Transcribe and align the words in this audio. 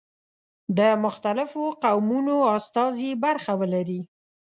د 0.77 0.79
مختلفو 1.03 1.63
قومونو 1.83 2.35
استازي 2.57 3.11
برخه 3.25 3.51
ولري. 3.61 3.99